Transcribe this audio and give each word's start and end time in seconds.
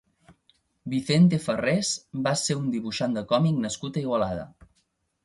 Vicente 0.93 1.39
Farrés 1.43 1.91
va 2.29 2.33
ser 2.45 2.57
un 2.63 2.71
dibuixant 2.77 3.13
de 3.19 3.23
còmic 3.33 3.61
nascut 3.67 4.01
a 4.01 4.05
Igualada. 4.05 4.49